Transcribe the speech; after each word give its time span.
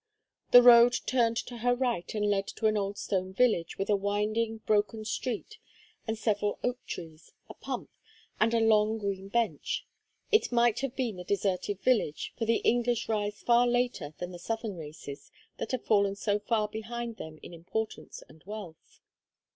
The 0.49 0.63
road 0.63 0.95
turned 1.05 1.37
to 1.45 1.57
her 1.57 1.75
right 1.75 2.11
and 2.15 2.25
led 2.27 2.47
to 2.55 2.65
an 2.65 2.75
old 2.75 2.97
stone 2.97 3.33
village 3.33 3.77
with 3.77 3.87
a 3.87 3.95
winding 3.95 4.57
broken 4.65 5.05
street 5.05 5.59
and 6.07 6.17
several 6.17 6.57
oak 6.63 6.83
trees, 6.87 7.33
a 7.47 7.53
pump, 7.53 7.91
and 8.39 8.51
a 8.55 8.59
long 8.61 8.97
green 8.97 9.27
bench. 9.29 9.85
It 10.31 10.51
might 10.51 10.79
have 10.79 10.95
been 10.95 11.17
the 11.17 11.23
Deserted 11.23 11.81
Village, 11.83 12.33
for 12.35 12.45
the 12.45 12.61
English 12.65 13.07
rise 13.07 13.43
far 13.43 13.67
later 13.67 14.15
than 14.17 14.31
the 14.31 14.39
Southern 14.39 14.75
races 14.75 15.29
that 15.57 15.71
have 15.71 15.85
fallen 15.85 16.15
so 16.15 16.39
far 16.39 16.67
behind 16.67 17.17
them 17.17 17.37
in 17.43 17.53
importance 17.53 18.23
and 18.27 18.43
wealth. 18.47 19.01